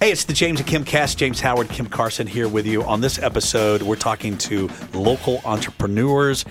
[0.00, 1.18] Hey, it's the James and Kim cast.
[1.18, 2.82] James Howard, Kim Carson here with you.
[2.82, 6.44] On this episode, we're talking to local entrepreneurs.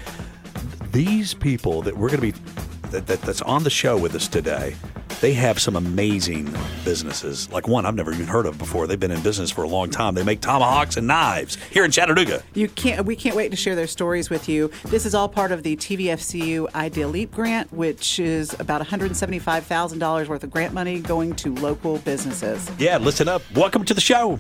[0.92, 2.44] These people that we're going to be
[2.90, 4.76] that, that, that's on the show with us today,
[5.20, 6.54] they have some amazing
[6.86, 7.52] businesses.
[7.52, 8.88] Like one I've never even heard of before.
[8.88, 10.16] They've been in business for a long time.
[10.16, 12.44] They make tomahawks and knives here in Chattanooga.
[12.54, 13.06] You can't.
[13.06, 14.72] We can't wait to share their stories with you.
[14.86, 19.16] This is all part of the TVFCU Idea Leap grant, which is about one hundred
[19.16, 22.70] seventy-five thousand dollars worth of grant money going to local businesses.
[22.80, 23.42] Yeah, listen up.
[23.56, 24.40] Welcome to the show.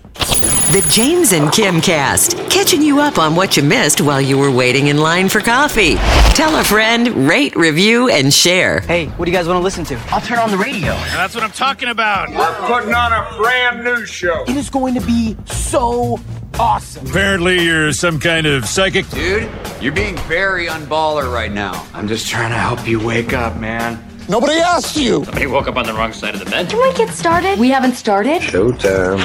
[0.71, 4.49] The James and Kim cast, catching you up on what you missed while you were
[4.49, 5.95] waiting in line for coffee.
[6.33, 8.79] Tell a friend, rate, review, and share.
[8.81, 9.99] Hey, what do you guys want to listen to?
[10.13, 10.91] I'll turn on the radio.
[10.93, 12.29] And That's what I'm talking about.
[12.29, 14.43] We're putting on a brand new show.
[14.47, 16.19] It is going to be so
[16.59, 17.07] awesome.
[17.07, 19.09] Apparently, you're some kind of psychic.
[19.09, 19.49] Dude,
[19.81, 21.87] you're being very unballer right now.
[21.93, 24.03] I'm just trying to help you wake up, man.
[24.29, 25.25] Nobody asked you.
[25.25, 26.69] Somebody woke up on the wrong side of the bed.
[26.69, 27.59] Can we get started?
[27.59, 28.41] We haven't started.
[28.41, 29.19] Showtime.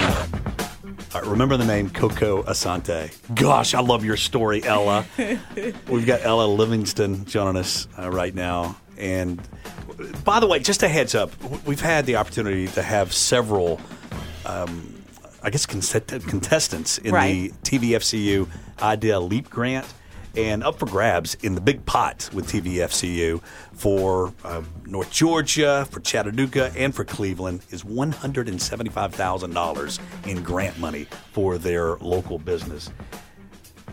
[1.15, 3.11] All right, remember the name Cocoa Asante.
[3.35, 5.05] Gosh, I love your story, Ella.
[5.89, 8.77] We've got Ella Livingston joining us uh, right now.
[8.99, 9.41] And
[10.25, 11.31] by the way, just a heads up,
[11.67, 13.81] we've had the opportunity to have several,
[14.45, 14.93] um,
[15.43, 17.53] I guess, contest- contestants in Right.
[17.65, 18.49] the TVFCU
[18.83, 19.87] Idea Leap Grant.
[20.37, 23.41] And up for grabs in the big pot with TVFCU
[23.73, 31.57] for um, North Georgia, for Chattanooga, and for Cleveland is $175,000 in grant money for
[31.57, 32.91] their local business.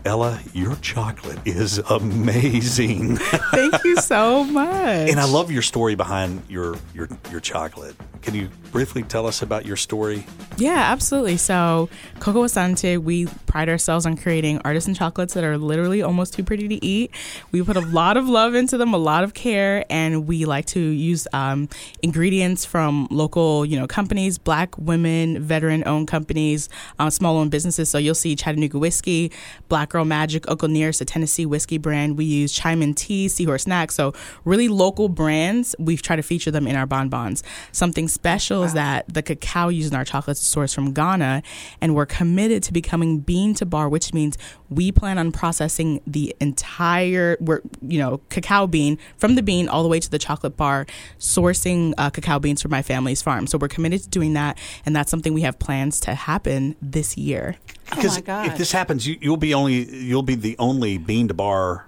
[0.04, 3.16] Ella, your chocolate is amazing.
[3.52, 5.08] Thank you so much.
[5.08, 7.96] And I love your story behind your your your chocolate.
[8.20, 10.26] Can you briefly tell us about your story?
[10.56, 11.36] Yeah, absolutely.
[11.36, 16.42] So, Cocoa Asante, we pride ourselves on creating artisan chocolates that are literally almost too
[16.42, 17.12] pretty to eat.
[17.52, 20.66] We put a lot of love into them, a lot of care, and we like
[20.66, 21.68] to use um,
[22.02, 27.88] ingredients from local, you know, companies, Black women, veteran-owned companies, uh, small-owned businesses.
[27.88, 29.30] So you'll see Chattanooga whiskey,
[29.68, 32.18] Black Girl Magic, Uncle Nearest, a Tennessee whiskey brand.
[32.18, 33.94] We use Chime and Tea, Seahorse Snacks.
[33.94, 34.14] So
[34.44, 35.76] really local brands.
[35.78, 37.44] We've tried to feature them in our bonbons.
[37.70, 41.42] Something special is that the cacao used in our chocolates is sourced from Ghana,
[41.80, 44.36] and we're committed to becoming bean to bar, which means
[44.70, 49.82] we plan on processing the entire, we're, you know, cacao bean from the bean all
[49.82, 50.86] the way to the chocolate bar,
[51.18, 53.46] sourcing uh, cacao beans from my family's farm.
[53.46, 57.16] So we're committed to doing that, and that's something we have plans to happen this
[57.16, 57.56] year.
[57.90, 61.34] Because Oh if this happens, you, you'll be only you'll be the only bean to
[61.34, 61.86] bar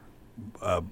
[0.60, 0.82] uh,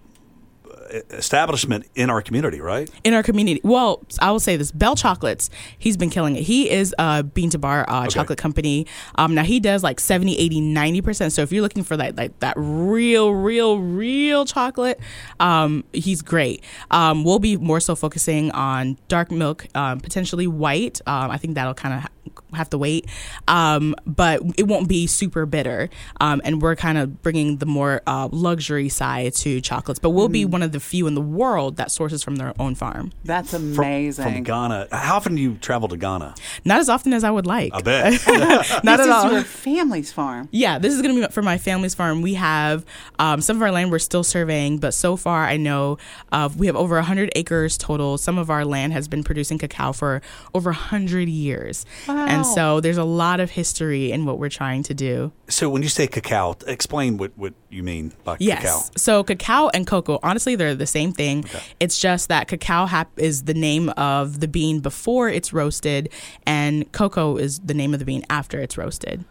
[1.11, 2.91] establishment in our community, right?
[3.05, 3.61] in our community.
[3.65, 6.43] Well, I will say this: Bell Chocolates, he's been killing it.
[6.43, 8.87] He is a bean to bar uh, chocolate company.
[9.17, 11.33] Um, now he does like 70, 80, 90 percent.
[11.33, 15.01] So if you're looking for that, like that real, real, real chocolate,
[15.41, 16.65] um, he's great.
[16.91, 21.01] Um, we'll be more so focusing on dark milk, um, potentially white.
[21.07, 22.14] Um, I think that'll kind of.
[22.25, 23.07] Ha- have to wait,
[23.49, 25.91] um, but it won't be super bitter.
[26.21, 29.99] Um, and we're kind of bringing the more uh, luxury side to chocolates.
[29.99, 32.75] But we'll be one of the few in the world that sources from their own
[32.75, 33.13] farm.
[33.25, 34.25] That's amazing.
[34.25, 34.89] from Ghana.
[34.93, 36.35] How often do you travel to Ghana?
[36.65, 37.73] Not as often as I would like.
[37.75, 38.13] I bet.
[38.29, 38.67] Not
[38.99, 39.33] this at all.
[39.33, 40.49] your family's farm.
[40.53, 42.23] yeah, this is going to be for my family's farm.
[42.23, 42.85] We have
[43.19, 45.99] um, some of our land we're still surveying, but so far I know
[46.33, 48.17] uh, we have over 100 acres total.
[48.19, 50.23] Some of our land has been producing cacao for
[50.55, 51.85] over 100 years.
[52.17, 55.33] And so there's a lot of history in what we're trying to do.
[55.49, 58.63] so when you say cacao, explain what, what you mean by Yes.
[58.63, 58.81] cacao.
[58.97, 61.45] So cacao and cocoa, honestly, they're the same thing.
[61.81, 66.09] It's just that cacao hap- is the name of the bean before it's roasted,
[66.47, 69.25] and cocoa is the name of the bean after it's roasted.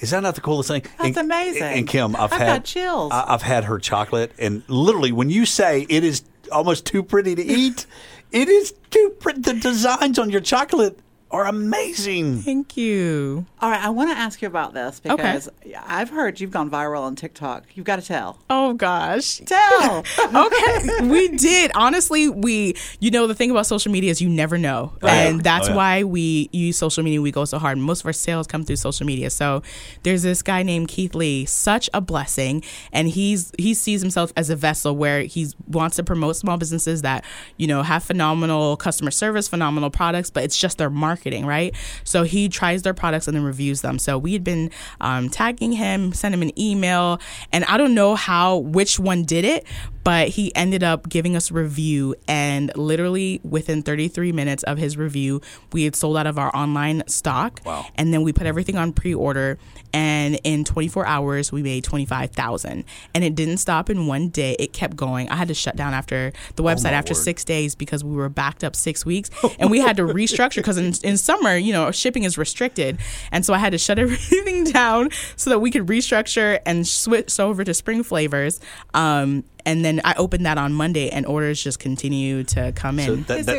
[0.00, 0.82] Is that not the coolest thing?
[0.98, 1.62] That's and, amazing.
[1.62, 3.12] And Kim, I've, I've had got chills.
[3.12, 7.34] I, I've had her chocolate, and literally, when you say it is almost too pretty
[7.34, 7.86] to eat,
[8.32, 9.42] it is too pretty.
[9.42, 10.98] The designs on your chocolate
[11.30, 12.38] are amazing.
[12.42, 13.46] Thank you.
[13.60, 15.48] All right, I want to ask you about this because
[15.86, 17.64] I've heard you've gone viral on TikTok.
[17.74, 18.38] You've got to tell.
[18.50, 19.38] Oh gosh.
[19.46, 20.04] Tell.
[20.34, 21.70] okay, we did.
[21.74, 24.92] Honestly, we, you know, the thing about social media is you never know.
[25.02, 25.76] Oh, and that's Oh, yeah.
[25.76, 27.20] why we use social media.
[27.22, 27.78] We go so hard.
[27.78, 29.30] Most of our sales come through social media.
[29.30, 29.62] So
[30.02, 32.64] there's this guy named Keith Lee, such a blessing.
[32.92, 37.02] And he's, he sees himself as a vessel where he wants to promote small businesses
[37.02, 37.24] that,
[37.56, 41.74] you know, have phenomenal customer service, phenomenal products, but it's just their marketing, right?
[42.04, 43.98] So he tries their products and then reviews them.
[43.98, 44.70] So we had been
[45.00, 47.20] um, tagging him, sent him an email,
[47.52, 49.66] and I don't know how, which one did it,
[50.04, 54.96] but he ended up giving us a review and literally within 33 minutes of his
[54.96, 55.40] review
[55.72, 57.86] we had sold out of our online stock Wow.
[57.96, 59.58] and then we put everything on pre-order
[59.92, 64.72] and in 24 hours we made 25,000 and it didn't stop in one day it
[64.72, 67.20] kept going i had to shut down after the website my after word.
[67.22, 70.78] 6 days because we were backed up 6 weeks and we had to restructure because
[70.78, 72.98] in, in summer, you know, shipping is restricted,
[73.32, 77.38] and so I had to shut everything down so that we could restructure and switch
[77.40, 78.60] over to spring flavors.
[78.94, 83.06] Um, and then I opened that on Monday, and orders just continue to come in.
[83.06, 83.54] So that- It's that-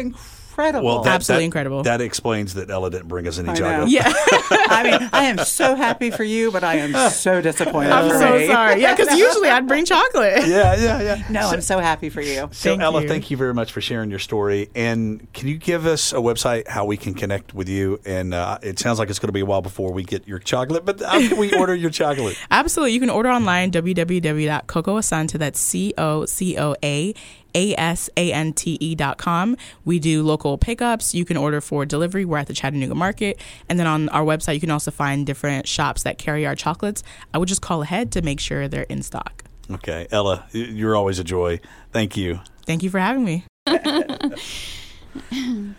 [0.61, 0.87] incredible.
[0.87, 1.83] well, that, Absolutely that- incredible.
[1.83, 3.59] That explains that Ella didn't bring us any I know.
[3.59, 3.91] chocolate.
[3.91, 4.03] yeah,
[4.51, 7.91] I mean, I am so happy for you, but I am so disappointed.
[7.91, 8.47] I'm for so me.
[8.47, 8.81] sorry.
[8.81, 10.45] Yeah, because usually I'd bring chocolate.
[10.47, 11.23] yeah, yeah, yeah.
[11.29, 12.49] No, I'm so happy for you.
[12.51, 13.07] So Thank Ella, you.
[13.07, 14.69] thank you very much for sharing your story.
[14.75, 17.99] And can you give us a website how we can connect with you?
[18.05, 20.39] And uh, it sounds like it's going to be a while before we get your
[20.39, 22.37] chocolate, but how can we order your chocolate?
[22.49, 22.93] Absolutely.
[22.93, 25.37] You can order online www.cocoasante.
[25.37, 27.13] That's C O C O A
[27.55, 29.57] A S A N T E dot com.
[29.85, 31.13] We do local pickups.
[31.13, 32.25] You can order for delivery.
[32.25, 33.39] We're at the Chattanooga Market.
[33.69, 37.03] And then on our website, you can also find different shops that carry our chocolates.
[37.33, 39.43] I would just call ahead to make sure they're in stock.
[39.69, 41.59] Okay, Ella, you're always a joy.
[41.91, 42.39] Thank you.
[42.65, 43.45] Thank you for having me.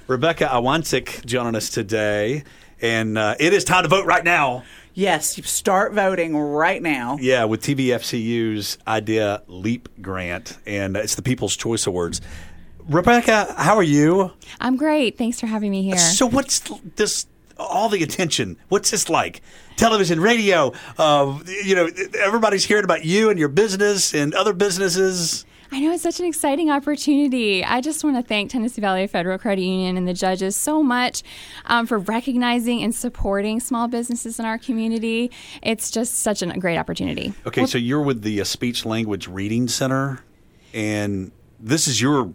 [0.06, 2.44] Rebecca Awansik joining us today.
[2.80, 4.64] And uh, it is time to vote right now.
[4.94, 7.16] Yes, you start voting right now.
[7.18, 12.20] Yeah, with TVFCU's Idea Leap Grant, and it's the People's Choice Awards.
[12.88, 14.32] Rebecca, how are you?
[14.60, 15.16] I'm great.
[15.16, 15.96] Thanks for having me here.
[15.96, 16.60] So, what's
[16.96, 17.26] this?
[17.58, 18.56] All the attention.
[18.68, 19.40] What's this like?
[19.76, 20.72] Television, radio.
[20.98, 21.88] Uh, you know,
[22.18, 25.46] everybody's hearing about you and your business and other businesses.
[25.74, 27.64] I know it's such an exciting opportunity.
[27.64, 31.22] I just want to thank Tennessee Valley Federal Credit Union and the judges so much
[31.64, 35.30] um, for recognizing and supporting small businesses in our community.
[35.62, 37.32] It's just such a great opportunity.
[37.46, 40.22] Okay, so you're with the uh, Speech Language Reading Center,
[40.74, 42.34] and this is your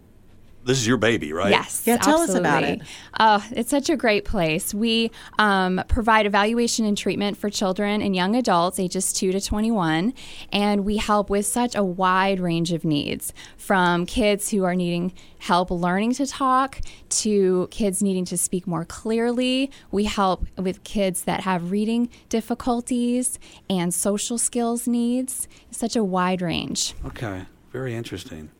[0.64, 1.50] this is your baby, right?
[1.50, 1.82] Yes.
[1.86, 2.82] Yeah, tell us about it.
[3.18, 4.74] Oh, it's such a great place.
[4.74, 10.12] We um, provide evaluation and treatment for children and young adults ages 2 to 21,
[10.52, 15.12] and we help with such a wide range of needs from kids who are needing
[15.38, 19.70] help learning to talk to kids needing to speak more clearly.
[19.90, 23.38] We help with kids that have reading difficulties
[23.70, 25.48] and social skills needs.
[25.70, 26.94] Such a wide range.
[27.06, 28.50] Okay, very interesting.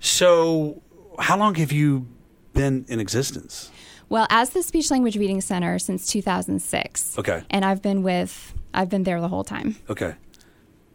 [0.00, 0.82] So,
[1.18, 2.06] how long have you
[2.52, 3.70] been in existence?
[4.08, 7.18] Well, as the Speech Language Reading Center since 2006.
[7.18, 7.42] Okay.
[7.50, 9.76] And I've been with, I've been there the whole time.
[9.90, 10.14] Okay.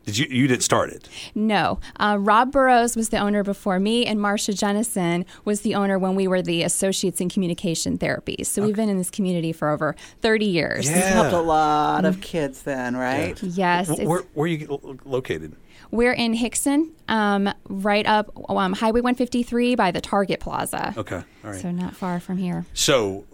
[0.06, 1.08] Did you you didn't start it?
[1.34, 1.80] No.
[1.98, 6.16] Uh, Rob Burrows was the owner before me, and Marcia Jennison was the owner when
[6.16, 8.44] we were the associates in communication therapy.
[8.44, 10.90] So we've been in this community for over 30 years.
[10.90, 13.42] You've helped a lot of kids then, right?
[13.44, 13.88] Yes.
[13.88, 15.56] Wh- it's- Where, where are you located?
[15.94, 20.92] We're in Hixson, um, right up um, Highway 153 by the Target Plaza.
[20.98, 21.62] Okay, all right.
[21.62, 22.66] So not far from here.
[22.74, 23.26] So,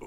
[0.00, 0.06] uh,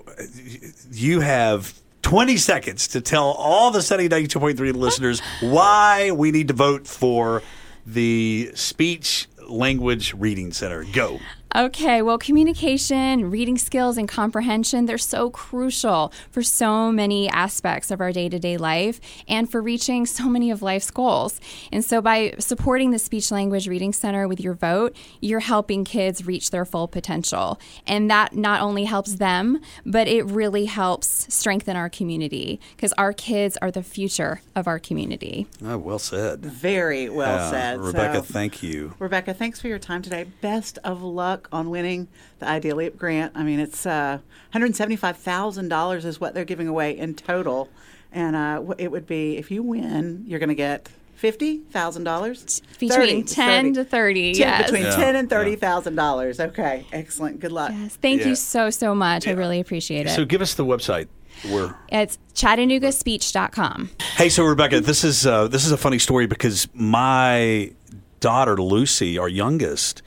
[0.90, 6.54] you have 20 seconds to tell all the Sunny 92.3 listeners why we need to
[6.54, 7.44] vote for
[7.86, 10.86] the Speech Language Reading Center.
[10.94, 11.20] Go.
[11.54, 18.00] Okay, well, communication, reading skills, and comprehension, they're so crucial for so many aspects of
[18.00, 21.42] our day to day life and for reaching so many of life's goals.
[21.70, 26.26] And so, by supporting the Speech Language Reading Center with your vote, you're helping kids
[26.26, 27.60] reach their full potential.
[27.86, 33.12] And that not only helps them, but it really helps strengthen our community because our
[33.12, 35.48] kids are the future of our community.
[35.66, 36.46] Oh, well said.
[36.46, 37.82] Very well Yeah, said.
[37.82, 38.94] Rebecca, So- thank you.
[39.00, 40.28] Rebecca, thanks for your time today.
[40.40, 42.08] Best of luck on winning
[42.40, 43.34] the Idea Leap grant.
[43.36, 44.20] I mean, it's uh,
[44.54, 47.70] $175,000 is what they're giving away in total.
[48.12, 50.90] And uh, it would be, if you win, you're going to get
[51.22, 52.62] $50,000?
[52.80, 54.64] Between 10 to 30, yes.
[54.64, 56.48] Between Yeah, 10 and $30,000.
[56.50, 57.40] Okay, excellent.
[57.40, 57.72] Good luck.
[57.74, 58.30] Yes, thank Yeah.
[58.30, 59.28] you so, so much.
[59.28, 60.10] I really appreciate it.
[60.10, 61.08] So, give us the website.
[61.50, 63.90] Where It's chattanoogaspeech.com.
[64.16, 67.72] Hey, so Rebecca, this is uh, this is a funny story because my
[68.20, 70.04] daughter Lucy, our youngest,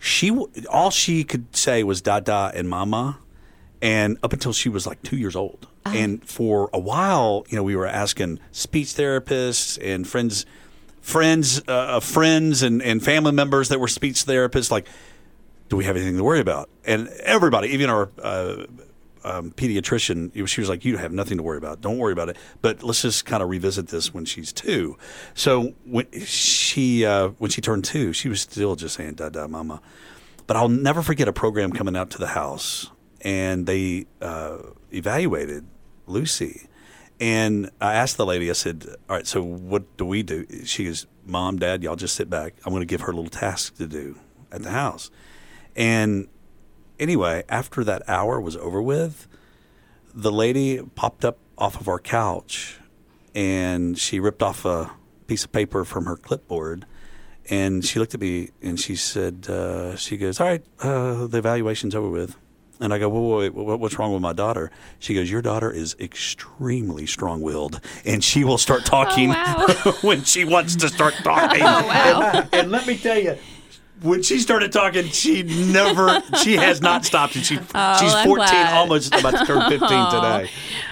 [0.00, 0.30] she
[0.68, 3.18] all she could say was "dada" and "mama,"
[3.80, 5.68] and up until she was like two years old.
[5.84, 10.46] And for a while, you know, we were asking speech therapists and friends,
[11.00, 14.86] friends uh, friends and, and family members that were speech therapists, like,
[15.68, 16.68] do we have anything to worry about?
[16.84, 18.66] And everybody, even our uh,
[19.24, 21.80] um, pediatrician, she was like, "You have nothing to worry about.
[21.80, 24.96] Don't worry about it." But let's just kind of revisit this when she's two.
[25.34, 29.46] So when she uh, when she turned two, she was still just saying "da da
[29.46, 29.80] mama."
[30.46, 34.58] But I'll never forget a program coming out to the house, and they uh,
[34.92, 35.64] evaluated
[36.06, 36.66] Lucy.
[37.20, 40.46] And I asked the lady, I said, All right, so what do we do?
[40.64, 42.54] She goes, Mom, Dad, y'all just sit back.
[42.64, 44.18] I'm going to give her a little task to do
[44.50, 45.10] at the house.
[45.76, 46.28] And
[47.00, 49.26] anyway, after that hour was over with,
[50.14, 52.78] the lady popped up off of our couch
[53.34, 54.90] and she ripped off a
[55.26, 56.86] piece of paper from her clipboard
[57.48, 61.38] and she looked at me and she said, uh, she goes, all right, uh, the
[61.38, 62.36] evaluation's over with.
[62.82, 64.70] And I go, well, wait, wait, what's wrong with my daughter?
[64.98, 69.66] She goes, your daughter is extremely strong-willed, and she will start talking wow.
[70.00, 71.60] when she wants to start talking.
[71.60, 72.30] Oh, wow.
[72.32, 73.36] and, and let me tell you,
[74.02, 78.26] when she started talking, she never, she has not stopped, and she Oh, she's I'm
[78.26, 78.74] 14, glad.
[78.76, 79.78] almost about to turn 15
[80.10, 80.50] today.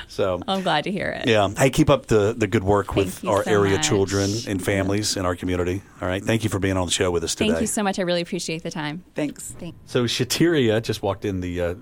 [0.08, 0.40] So.
[0.48, 1.28] I'm glad to hear it.
[1.28, 1.48] Yeah.
[1.56, 3.86] Hey, keep up the, the good work with Thank you our so area much.
[3.88, 5.82] children and families in our community.
[6.02, 6.22] All right.
[6.24, 7.50] Thank you for being on the show with us today.
[7.50, 7.98] Thank you so much.
[7.98, 9.04] I really appreciate the time.
[9.14, 9.54] Thanks.
[9.86, 11.74] So Shatiria just walked in the uh,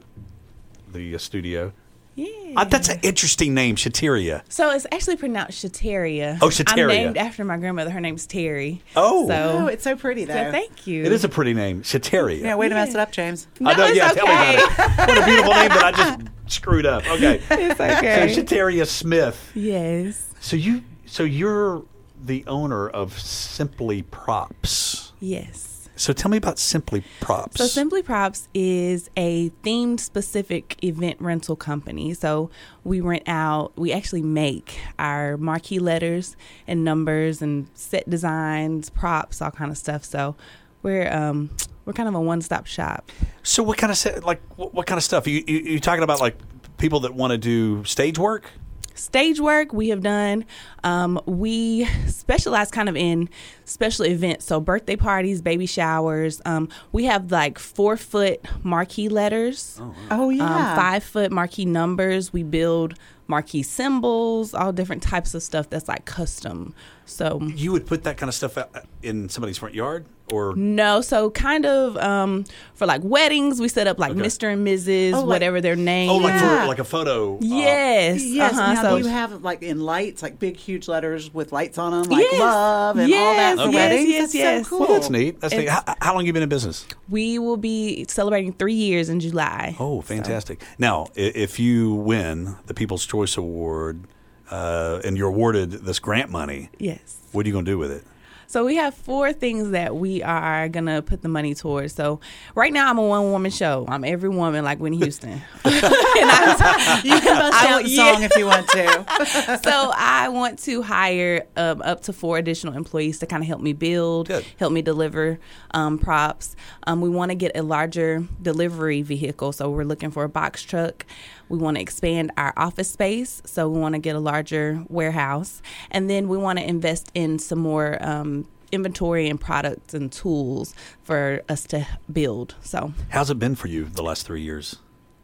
[0.93, 1.73] the uh, studio.
[2.17, 2.27] Yeah.
[2.57, 4.43] Uh, that's an interesting name, Shateria.
[4.49, 6.39] So it's actually pronounced Shateria.
[6.41, 6.81] Oh, Shateria.
[6.83, 7.91] I'm named after my grandmother.
[7.91, 8.81] Her name's Terry.
[8.97, 9.29] Oh.
[9.29, 10.33] So, Oh, it's so pretty though.
[10.47, 11.05] so thank you.
[11.05, 12.41] It is a pretty name, Shateria.
[12.41, 13.47] yeah, way to mess it up, James.
[13.61, 13.87] No, I know.
[13.87, 15.09] it's Yeah, tell me about it.
[15.09, 16.21] What a beautiful name that I just
[16.55, 17.07] screwed up.
[17.07, 17.43] Okay.
[17.51, 18.33] It's okay.
[18.35, 19.53] So Shataria Smith.
[19.55, 20.33] yes.
[20.41, 21.85] So you so you're
[22.25, 25.13] the owner of Simply Props.
[25.21, 25.76] Yes.
[25.97, 27.59] So tell me about Simply Props.
[27.59, 32.13] So Simply Props is a themed specific event rental company.
[32.15, 32.51] So
[32.85, 36.37] we rent out, we actually make our marquee letters
[36.67, 40.05] and numbers and set designs, props, all kind of stuff.
[40.05, 40.37] So
[40.83, 41.51] we're um
[41.87, 43.11] we're kind of a one-stop shop.
[43.43, 45.27] So what kind of like what, what kind of stuff?
[45.27, 46.37] You, you you talking about like
[46.77, 48.51] people that want to do stage work?
[48.97, 50.45] Stage work we have done.
[50.85, 53.29] Um, we specialize kind of in
[53.65, 56.41] special events so birthday parties baby showers.
[56.45, 59.81] Um, we have like four foot marquee letters.
[60.11, 60.71] Oh yeah.
[60.71, 62.33] um, five foot marquee numbers.
[62.33, 62.95] We build
[63.29, 66.75] marquee symbols all different types of stuff that's like custom
[67.07, 68.71] so You would put that kind of stuff out
[69.03, 72.45] in somebody's front yard, or no so kind of um,
[72.75, 74.21] for like weddings we set up like Okay.
[74.23, 76.63] mr and mrs Oh, like- whatever their name oh, like Yeah.
[76.63, 77.37] for like a photo.
[77.37, 78.53] uh, yes Yes.
[78.53, 81.79] uh-huh, Now, so do you have like in lights, like big, huge letters with lights
[81.79, 82.41] on them, like Yes.
[82.41, 84.09] love and all that Yes, for yes, weddings?
[84.09, 84.65] yes, That's yes.
[84.65, 84.79] so cool.
[84.81, 85.41] well, that's neat.
[85.41, 85.69] That's neat.
[85.69, 86.87] How, how long you been in business?
[87.09, 90.61] we will be celebrating three years in july Oh, fantastic!
[90.79, 94.01] Now, if you win the People's Choice Award
[94.51, 97.91] uh, and you're awarded this grant money, yes what are you going to do with
[97.91, 98.03] it?
[98.47, 101.95] So we have four things that we are gonna put the money towards.
[101.95, 102.21] So
[102.55, 103.85] right now I'm a one woman show.
[103.89, 105.31] I'm every woman like Whitney Houston.
[105.65, 108.13] and I, You can bust I out the yeah.
[108.15, 109.61] song if you want to.
[109.65, 113.61] so I want to hire um, up to four additional employees to kind of help
[113.61, 114.45] me build, Good.
[114.59, 115.39] help me deliver
[115.73, 116.55] um, props.
[116.87, 120.63] Um, we want to get a larger delivery vehicle, so we're looking for a box
[120.63, 121.05] truck.
[121.49, 125.63] We want to expand our office space, so we want to get a larger warehouse,
[125.91, 127.99] and then we want to invest in some more.
[128.01, 128.36] Um,
[128.73, 133.85] inventory and products and tools for us to build so How's it been for you
[133.85, 134.77] the last three years?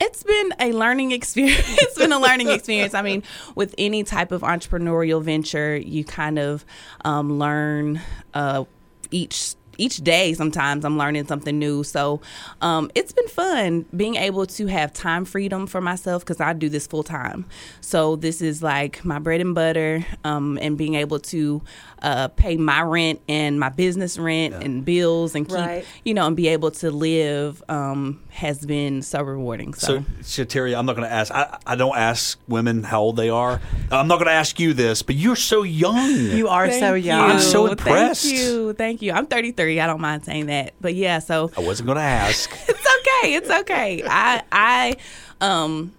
[0.04, 1.62] it's been a learning experience.
[1.80, 2.92] it's been a learning experience.
[2.92, 3.22] I mean,
[3.54, 6.64] with any type of entrepreneurial venture, you kind of
[7.04, 8.00] um, learn
[8.34, 8.64] uh,
[9.12, 10.34] each each day.
[10.34, 11.82] Sometimes I'm learning something new.
[11.84, 12.20] So
[12.60, 16.68] um, it's been fun being able to have time freedom for myself because I do
[16.68, 17.46] this full time.
[17.80, 21.62] So this is like my bread and butter, um, and being able to
[22.02, 25.84] uh, pay my rent and my business rent and bills and keep Right.
[26.04, 29.74] you know and be able to live um, has been so rewarding.
[29.74, 31.32] So, Shataria, I'm not going to ask.
[31.32, 33.60] I, I don't ask women how old they are.
[33.90, 36.10] I'm not going to ask you this, but you're so young.
[36.12, 37.30] You are so Thank young.
[37.30, 38.24] I'm so impressed.
[38.24, 38.72] Thank you.
[38.72, 39.12] Thank you.
[39.12, 39.71] I'm 33.
[39.80, 40.74] I don't mind saying that.
[40.80, 42.50] But yeah, so I wasn't going to ask.
[42.68, 43.34] it's okay.
[43.34, 44.02] It's okay.
[44.06, 44.96] I I
[45.40, 45.92] um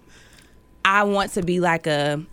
[0.86, 2.24] I want to be like a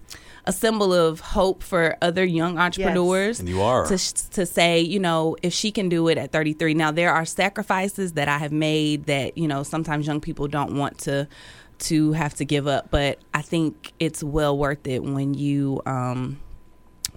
[0.46, 3.40] a symbol of hope for other young entrepreneurs.
[3.40, 3.86] And you are.
[3.86, 3.98] to
[4.30, 6.74] to say, you know, if she can do it at 33.
[6.74, 10.74] Now there are sacrifices that I have made that you know sometimes young people don't
[10.74, 11.28] want to
[11.80, 16.40] to have to give up, but I think it's well worth it when you um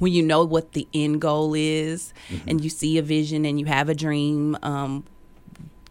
[0.03, 2.49] when you know what the end goal is Mm-hmm.
[2.49, 5.03] and you see a vision and you have a dream um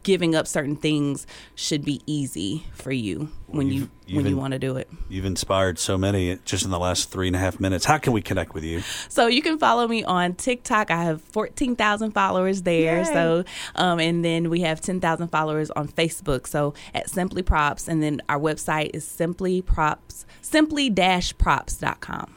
[0.05, 4.51] giving up certain things should be easy for you when you've- you when you want
[4.53, 4.89] to do it.
[5.09, 7.85] You've inspired so many just in the last three and a half minutes.
[7.85, 8.81] How can we connect with you?
[9.09, 10.91] So you can follow me on TikTok.
[10.91, 12.99] I have 14,000 followers there.
[12.99, 13.05] Yay.
[13.05, 13.45] So
[13.77, 16.49] um, and then we have 10,000 followers on Facebook.
[16.49, 22.35] So at Simply Props and then our website is simply props simply-props.com.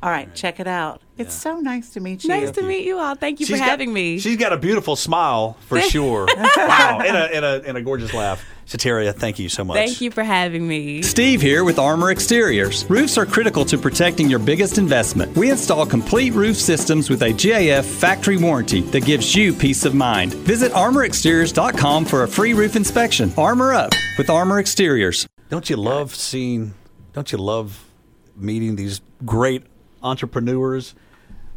[0.00, 1.02] All right, check it out.
[1.16, 2.28] It's so nice to meet you.
[2.28, 3.16] Nice to meet you all.
[3.16, 4.20] Thank you for She's having me.
[4.20, 6.28] She's got a beautiful smile for sure.
[6.36, 8.44] wow, and a, and, a, and a gorgeous laugh.
[8.68, 9.76] Shataria, thank you so much.
[9.76, 11.02] Thank you for having me.
[11.02, 12.88] Steve here with Armor Exteriors.
[12.88, 15.34] Roofs are critical to protecting your biggest investment.
[15.36, 19.94] We install complete roof systems with a GAF factory warranty that gives you peace of
[19.94, 20.34] mind.
[20.34, 23.32] Visit armorexteriors.com for a free roof inspection.
[23.38, 25.26] Armor up with Armor Exteriors.
[25.48, 26.74] Don't you love seeing?
[27.14, 27.84] Don't you love
[28.36, 29.64] meeting these great
[30.02, 30.94] entrepreneurs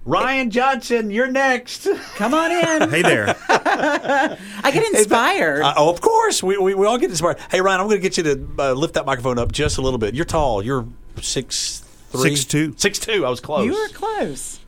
[0.03, 1.87] Ryan Johnson, you're next.
[2.15, 2.89] Come on in.
[2.91, 3.35] Hey there.
[3.49, 5.61] I get inspired.
[5.61, 6.41] Uh, oh, of course.
[6.41, 7.37] We, we, we all get inspired.
[7.51, 9.81] Hey, Ryan, I'm going to get you to uh, lift that microphone up just a
[9.81, 10.15] little bit.
[10.15, 10.63] You're tall.
[10.63, 10.87] You're
[11.21, 11.79] six
[12.09, 12.35] three.
[12.35, 12.73] Six two.
[12.77, 13.25] Six two.
[13.25, 13.65] I was close.
[13.65, 14.59] you were close.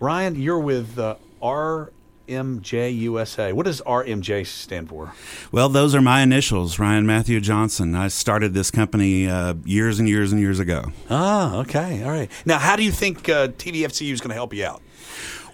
[0.00, 1.90] Ryan, you're with uh, RMJ
[2.28, 3.52] USA.
[3.52, 5.12] What does RMJ stand for?
[5.50, 7.94] Well, those are my initials, Ryan Matthew Johnson.
[7.94, 10.92] I started this company uh, years and years and years ago.
[11.10, 12.02] Ah, okay.
[12.02, 12.30] All right.
[12.44, 14.82] Now, how do you think uh, TVFCU is going to help you out?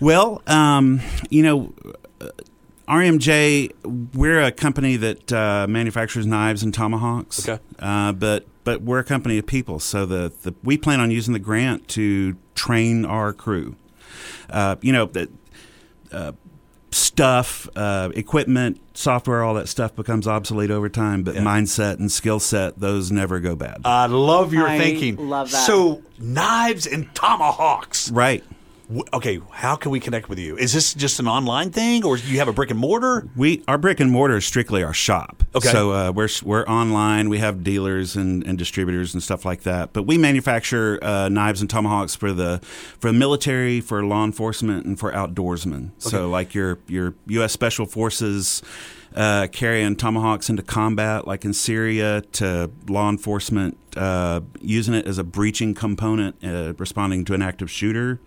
[0.01, 1.75] Well, um, you know,
[2.21, 2.29] uh,
[2.89, 7.49] RMJ, we're a company that uh, manufactures knives and tomahawks.
[7.49, 7.63] Okay.
[7.79, 11.33] Uh, but but we're a company of people, so the, the we plan on using
[11.33, 13.77] the grant to train our crew.
[14.51, 15.31] Uh, you know that.
[16.91, 22.41] Stuff, uh, equipment, software, all that stuff becomes obsolete over time, but mindset and skill
[22.41, 23.83] set, those never go bad.
[23.85, 25.29] I love your I thinking.
[25.29, 25.67] love that.
[25.67, 28.11] So, knives and tomahawks.
[28.11, 28.43] right.
[29.13, 30.57] Okay, how can we connect with you?
[30.57, 33.29] Is this just an online thing, or do you have a brick and mortar?
[33.37, 35.43] We our brick and mortar is strictly our shop.
[35.55, 35.69] Okay.
[35.69, 37.29] So uh, we're we're online.
[37.29, 39.93] We have dealers and, and distributors and stuff like that.
[39.93, 42.61] But we manufacture uh, knives and tomahawks for the
[42.99, 45.91] for the military, for law enforcement, and for outdoorsmen.
[45.99, 47.53] So like your your U.S.
[47.53, 48.63] Special Forces.
[49.15, 55.19] Uh, carrying tomahawks into combat, like in Syria, to law enforcement uh, using it as
[55.19, 58.21] a breaching component, uh, responding to an active shooter,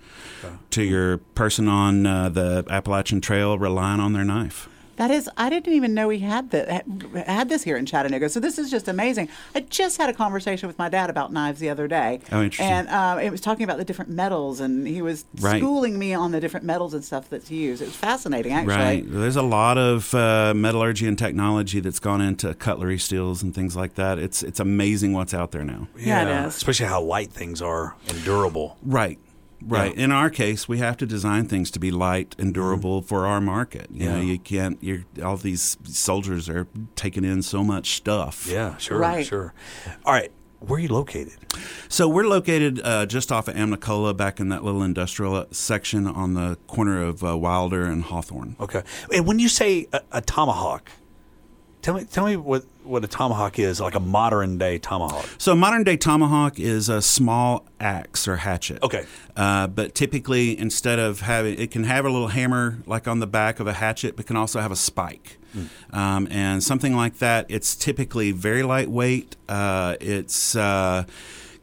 [0.72, 4.68] to your person on uh, the Appalachian Trail relying on their knife.
[5.02, 6.86] That is, I didn't even know we had that
[7.26, 8.30] had this here in Chattanooga.
[8.30, 9.30] So this is just amazing.
[9.56, 12.20] I just had a conversation with my dad about knives the other day.
[12.32, 12.68] Oh, interesting.
[12.72, 15.58] And um, it was talking about the different metals, and he was Right.
[15.60, 17.82] schooling me on the different metals and stuff that's used.
[17.82, 18.76] It was fascinating, actually.
[18.76, 19.04] Right.
[19.08, 23.76] There's a lot of uh, metallurgy and technology that's gone into cutlery steels and things
[23.76, 24.20] like that.
[24.20, 25.88] It's it's amazing what's out there now.
[25.98, 26.58] Yeah, it is.
[26.58, 28.78] Especially how light things are and durable.
[28.84, 29.18] Right.
[29.66, 29.94] Right.
[29.96, 33.40] In our case, we have to design things to be light and durable for our
[33.42, 33.88] market.
[33.92, 34.28] You know, Mm-hmm.
[34.28, 34.78] You can't.
[34.84, 38.48] You're all these soldiers are taking in so much stuff.
[38.50, 39.26] Yeah, sure, Right.
[39.26, 39.54] sure.
[40.06, 41.34] All right, where are you located?
[41.90, 46.34] So we're located uh, just off of Amnicola, back in that little industrial section on
[46.34, 48.56] the corner of uh, Wilder and Hawthorne.
[48.60, 48.84] Okay.
[49.14, 50.90] And when you say a, a tomahawk,
[51.82, 55.28] tell me tell me what, what a tomahawk is, like a modern day tomahawk.
[55.38, 58.82] So a modern day tomahawk is a small axe or hatchet.
[58.84, 59.06] Okay.
[59.36, 63.28] Uh, but typically, instead of having, it can have a little hammer like on the
[63.28, 65.38] back of a hatchet, but can also have a spike.
[65.92, 69.36] Um, and something like that, it's typically very lightweight.
[69.50, 71.04] Uh, it's uh,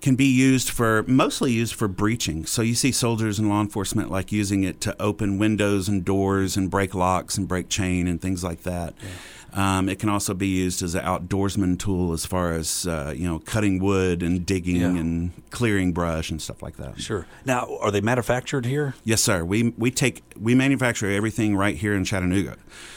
[0.00, 2.46] can be used for mostly used for breaching.
[2.46, 6.56] So you see soldiers and law enforcement like using it to open windows and doors
[6.56, 8.94] and break locks and break chain and things like that.
[9.54, 13.26] Um, it can also be used as an outdoorsman tool as far as uh, you
[13.26, 14.88] know cutting wood and digging Yeah.
[14.88, 17.00] and clearing brush and stuff like that.
[17.00, 17.26] Sure.
[17.46, 18.94] Now, are they manufactured here?
[19.04, 19.44] Yes, sir.
[19.44, 22.56] We we take we manufacture everything right here in Chattanooga,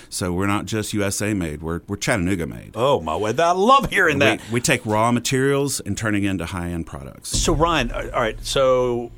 [0.10, 1.62] so we're not just USA made.
[1.62, 2.72] We're we're Chattanooga made.
[2.76, 3.34] Oh my way!
[3.38, 4.42] I love hearing we, that.
[4.52, 7.30] we take raw materials and turning into high end products.
[7.30, 8.38] So Ryan, uh, all right.
[8.46, 9.12] So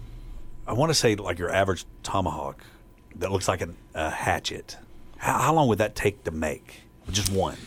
[0.68, 2.64] I want to say like your average tomahawk
[3.16, 4.78] that looks like an, a hatchet.
[5.18, 6.82] How, how long would that take to make?
[7.12, 7.58] Just one.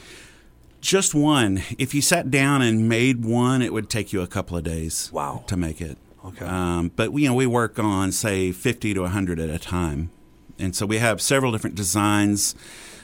[0.81, 1.63] Just one.
[1.79, 5.11] If you sat down and made one, it would take you a couple of days.
[5.13, 5.45] Wow.
[5.49, 5.99] To make it.
[6.25, 6.45] Okay.
[6.45, 10.11] Um, but you know, we work on say fifty to hundred at a time,
[10.59, 12.55] and so we have several different designs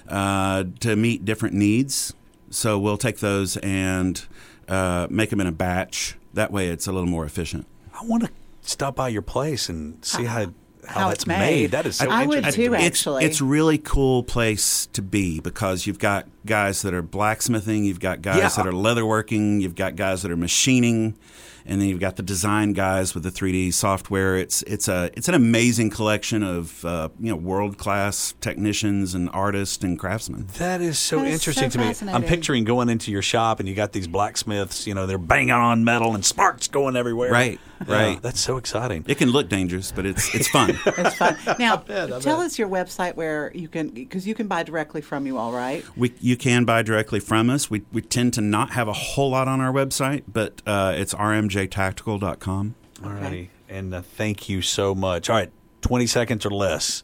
[0.09, 2.15] uh, to meet different needs.
[2.51, 4.25] So we'll take those and
[4.69, 6.17] uh, make them in a batch.
[6.35, 7.67] That way, it's a little more efficient.
[7.95, 8.31] I want to
[8.63, 10.53] stop by your place and see how
[10.87, 11.71] how, How that's it's made.
[11.71, 12.65] That is so I would interesting.
[12.65, 12.87] too, to me.
[12.87, 13.25] It's, Actually.
[13.25, 18.21] it's really cool place to be because you've got guys that are blacksmithing, you've got
[18.23, 18.49] guys Yeah.
[18.49, 21.17] that are leatherworking, you've got guys that are machining,
[21.65, 24.37] and then you've got the design guys with the 3D software.
[24.37, 29.31] It's it's a it's an amazing collection of uh, you know world class technicians and
[29.33, 30.49] artists and craftsmen.
[30.59, 32.13] That is so That is interesting so to me.
[32.13, 34.89] I'm picturing going into your shop and you got these blacksmiths.
[34.89, 37.31] You know, they're banging on metal and sparks going everywhere.
[37.31, 38.23] Right, Yeah, right.
[38.23, 39.05] that's so exciting.
[39.09, 40.79] It can look dangerous, but it's it's fun.
[40.87, 41.37] It's fun.
[41.59, 42.47] Now, bet, I tell bet.
[42.47, 45.85] us your website where you can, because you can buy directly from you, all right?
[45.97, 47.71] We, you can buy directly from us.
[47.71, 51.15] We, we tend to not have a whole lot on our website, but uh, it's
[51.15, 52.75] rmjtactical.com.
[53.05, 53.51] All righty.
[53.69, 55.31] And uh, thank you so much.
[55.31, 55.51] All right,
[55.83, 57.03] 20 seconds or less.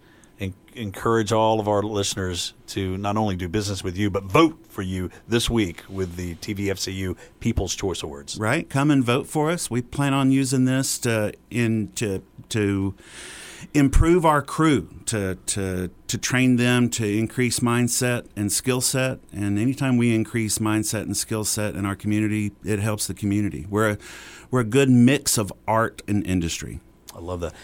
[0.79, 4.59] En- encourage all of our listeners to not only do business with you, but vote
[4.69, 8.37] for you this week with the TVFCU People's Choice Awards.
[8.39, 9.71] Right, come and vote for us.
[9.71, 12.95] We plan on using this to in to to
[13.75, 19.21] improve our crew, to to to train them to increase mindset and skill set.
[19.33, 23.67] And anytime we increase mindset and skill set in our community, it helps the community.
[23.69, 23.99] We're a,
[24.51, 26.81] we're a good mix of art and industry.
[27.15, 27.55] I love that.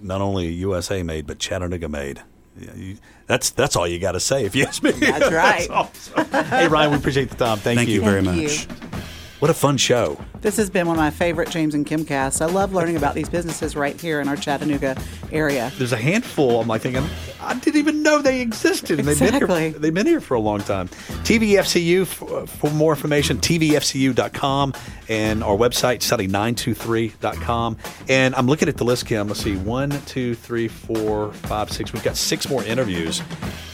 [0.00, 2.22] not only USA made, but Chattanooga made.
[2.58, 4.92] Yeah, you, that's that's all you got to say if you ask me.
[4.92, 5.68] That's right.
[5.70, 6.24] awesome.
[6.26, 7.58] hey Ryan, we appreciate the time.
[7.58, 8.66] Thank, Thank you very Thank much.
[8.66, 8.93] you.
[9.40, 10.18] What a fun show.
[10.40, 12.40] This has been one of my favorite James and Kim casts.
[12.40, 14.96] I love learning about these businesses right here in our Chattanooga
[15.32, 15.70] area.
[15.76, 16.60] There's a handful.
[16.60, 17.04] I'm like thinking,
[17.42, 18.98] I didn't even know they existed.
[19.00, 19.70] And They've been Exactly.
[19.70, 19.78] here.
[19.78, 20.88] They've been here for a long time.
[21.24, 23.38] TVFCU for, uh, for more information.
[23.38, 24.72] TVFCU.com
[25.08, 27.76] and our website sunny923.com.
[28.08, 29.26] And I'm looking at the list, Kim.
[29.28, 31.92] Let's see, one, two, three, four, five, six.
[31.92, 33.20] We've got six more interviews,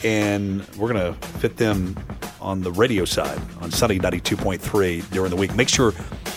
[0.03, 1.95] and we're gonna fit them
[2.41, 5.55] on the radio side on Sunny 92.3 during the week.
[5.55, 5.91] Make sure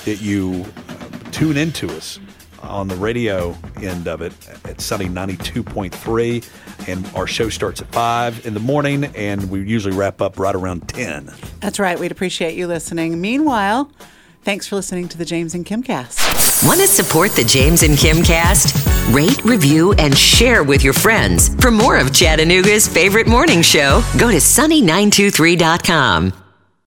[0.05, 2.21] that you uh, tune into us
[2.63, 4.33] on the radio end of it
[4.65, 6.89] at Sunny 92.3.
[6.89, 10.55] And our show starts at 5 in the morning, and we usually wrap up right
[10.55, 11.33] around 10.
[11.61, 11.99] That's right.
[11.99, 13.21] We'd appreciate you listening.
[13.21, 13.91] Meanwhile,
[14.43, 16.21] thanks for listening to the James and Kim cast.
[16.67, 18.94] Want to support the James and Kim cast?
[19.11, 21.55] Rate, review, and share with your friends.
[21.57, 26.44] For more of Chattanooga's favorite morning show, go to sunny923.com.